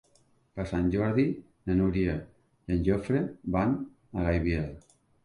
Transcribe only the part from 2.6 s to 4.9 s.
i en Jofre van a Gaibiel.